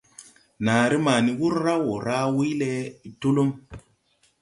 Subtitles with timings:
[0.65, 2.69] Naaré ma ni wur raw wo raa wuyle
[3.19, 3.49] Tulum.